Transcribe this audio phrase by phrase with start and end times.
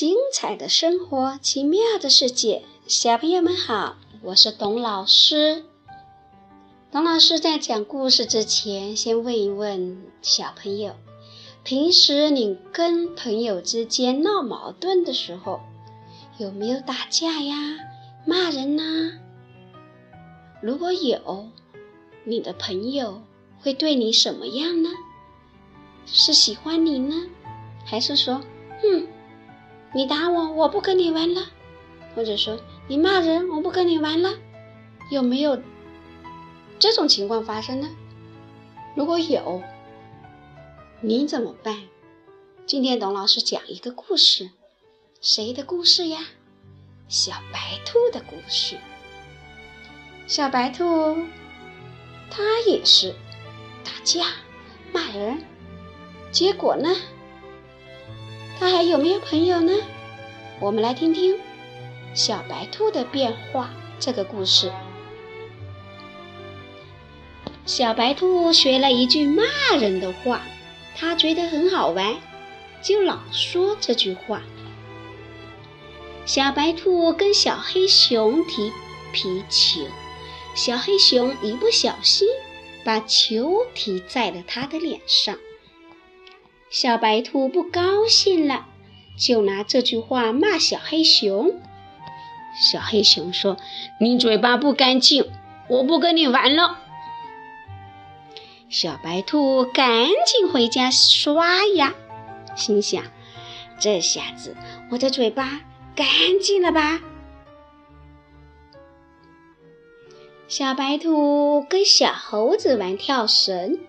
[0.00, 5.62] 精彩的生活，奇妙的世界，小朋友们好，我是董老师。
[6.90, 10.94] 董老师在讲故事之前，先问一问小朋友：
[11.62, 15.60] 平时你跟朋友之间闹矛盾的时候，
[16.38, 17.54] 有没有打架呀、
[18.24, 19.18] 骂人呐？
[20.62, 21.50] 如果有，
[22.24, 23.20] 你的朋友
[23.60, 24.88] 会对你什么样呢？
[26.06, 27.26] 是喜欢你呢，
[27.84, 28.40] 还是说，
[28.80, 29.06] 哼，
[29.92, 31.46] 你打我，我不跟你玩了？
[32.14, 34.38] 或者说你骂人，我不跟你玩了？
[35.10, 35.60] 有没有
[36.78, 37.88] 这种情况发生呢？
[38.94, 39.62] 如果有，
[41.00, 41.82] 你怎么办？
[42.66, 44.50] 今天董老师讲一个故事，
[45.20, 46.20] 谁的故事呀？
[47.08, 48.76] 小白兔的故事。
[50.28, 51.16] 小白兔，
[52.30, 53.12] 它也是
[53.84, 54.24] 打架、
[54.92, 55.42] 骂人。
[56.30, 56.88] 结果呢？
[58.60, 59.72] 他还有没有朋友呢？
[60.60, 61.38] 我们来听听
[62.12, 64.70] 小白兔的变化这个故事。
[67.64, 69.44] 小白兔学了一句骂
[69.80, 70.42] 人的话，
[70.94, 72.16] 他觉得很好玩，
[72.82, 74.42] 就老说这句话。
[76.26, 78.70] 小白兔跟小黑熊踢
[79.10, 79.86] 皮球，
[80.54, 82.28] 小黑熊一不小心
[82.84, 85.38] 把球踢在了他的脸上。
[86.70, 88.66] 小白兔不高兴了，
[89.18, 91.60] 就拿这句话骂小黑熊。
[92.54, 93.56] 小黑熊说
[94.00, 95.28] ：“你嘴巴不干净，
[95.68, 96.78] 我不跟你玩了。”
[98.70, 101.92] 小白兔赶紧回家刷牙，
[102.54, 103.02] 心想
[103.80, 104.56] ：“这下子
[104.92, 105.62] 我的嘴巴
[105.96, 106.06] 干
[106.40, 107.00] 净了吧？”
[110.46, 113.80] 小白兔跟小猴子玩跳绳。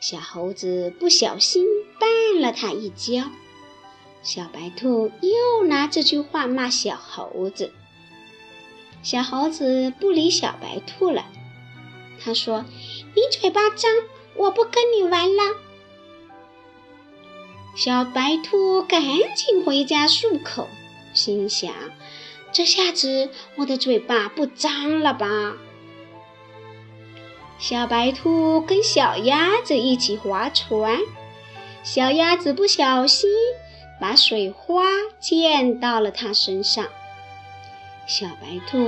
[0.00, 1.66] 小猴子不小心
[1.98, 3.30] 绊了他一跤，
[4.22, 7.72] 小白兔又拿这句话骂小猴子。
[9.02, 11.26] 小猴子不理小白兔了，
[12.22, 12.64] 他说
[13.14, 13.90] ：“你嘴巴脏，
[14.36, 15.42] 我不跟你玩了。”
[17.74, 19.00] 小白兔赶
[19.34, 20.68] 紧回家漱口，
[21.12, 21.72] 心想
[22.52, 25.56] ：“这下子我的嘴巴不脏了吧？”
[27.58, 30.98] 小白兔跟小鸭子一起划船，
[31.82, 33.28] 小鸭子不小心
[34.00, 34.84] 把水花
[35.18, 36.86] 溅到了它身上。
[38.06, 38.78] 小白兔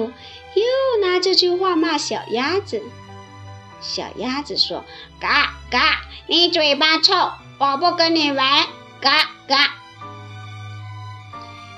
[0.55, 2.81] 又拿这句话骂小鸭子。
[3.81, 4.85] 小鸭子说
[5.19, 8.67] ：“嘎嘎，你嘴巴臭，我不跟你玩。”
[9.03, 9.75] 嘎嘎。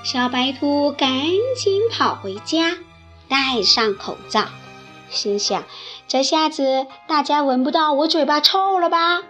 [0.03, 1.09] 小白兔赶
[1.57, 2.77] 紧跑回家，
[3.27, 4.45] 戴上口罩。
[5.09, 5.63] 心想：
[6.13, 9.23] 这下子大家闻不到我嘴巴臭了吧？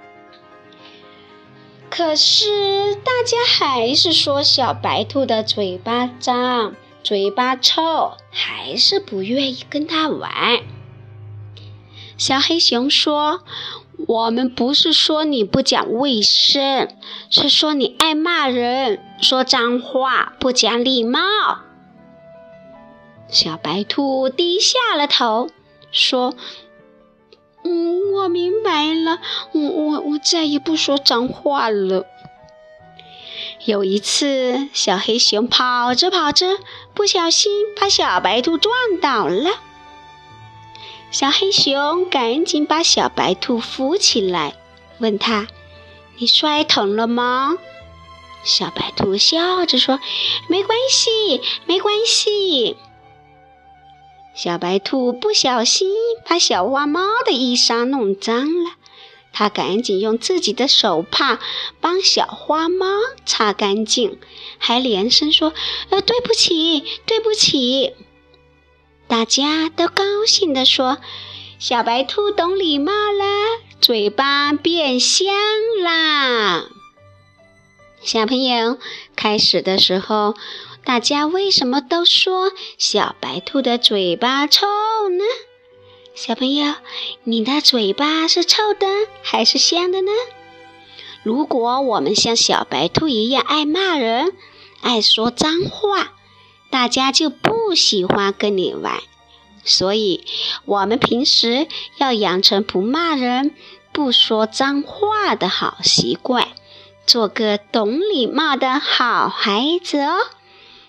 [1.90, 10.30] 可是大家还是说小白兔的嘴巴脏、嘴巴臭，还是不愿意跟他玩。
[12.18, 13.46] 小黑熊说
[14.06, 16.90] ：“我们不是说你不讲卫生，
[17.30, 21.22] 是说你爱骂人，说脏话，不讲礼貌。”
[23.32, 25.50] 小白兔低下了头。
[25.96, 26.34] 说
[27.63, 29.19] ：“嗯，我明白了，
[29.53, 32.06] 我我我再也不说脏话了。”
[33.66, 36.57] 有一次，小黑熊跑着跑着，
[36.94, 39.52] 不小心把小白兔撞倒了。
[41.12, 44.56] 小黑熊赶紧把小白兔扶起来，
[45.00, 45.47] 问他
[46.19, 47.57] ：“你摔疼了吗？”
[48.44, 50.00] 小白兔笑着说
[50.50, 52.75] ：“没关系，没关系。”
[54.36, 55.90] 小白兔不小心
[56.28, 58.72] 把小花猫的衣裳弄脏了，
[59.32, 61.40] 它赶紧用自己的手帕
[61.80, 62.88] 帮小花猫
[63.26, 64.18] 擦干净，
[64.58, 65.53] 还连声说
[65.90, 67.94] ：“呃，对不起，对不起。”
[69.08, 70.97] 大家都高兴地说
[71.59, 73.26] ：“小白兔懂礼貌了，
[73.79, 75.28] 嘴巴变香
[75.84, 76.66] 啦。”
[78.02, 78.79] 小朋友，
[79.16, 80.34] 开始的时候。
[80.85, 84.66] 大家为什么都说小白兔的嘴巴臭
[85.09, 85.24] 呢？
[86.14, 86.76] 小朋友，
[87.24, 88.85] 你的嘴巴是臭的
[89.22, 90.12] 还是香的呢？
[91.24, 94.34] 如果我们像小白兔一样爱骂人、
[94.82, 96.12] 爱说脏话，
[96.70, 99.02] 大家就不喜欢跟你玩。
[99.64, 100.26] 所以，
[100.66, 103.56] 我们平时要养成不骂人、
[103.94, 106.50] 不说脏话的好习惯，
[107.08, 110.18] 做个懂礼貌的好孩子哦。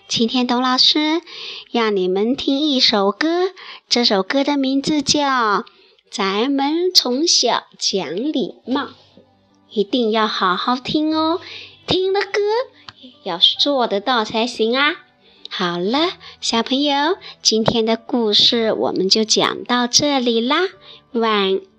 [0.07, 1.21] 今天董老师
[1.71, 3.49] 让你们听一首歌，
[3.89, 5.19] 这首歌的名字叫
[6.11, 8.83] 《咱们从小讲礼貌》，
[9.71, 11.41] 一定要好好听哦。
[11.87, 12.39] 听了歌
[13.23, 14.95] 要做得到才行啊！
[15.49, 20.57] 好了，小朋友，今天的故事我们就讲到这里啦，
[21.13, 21.74] 晚安。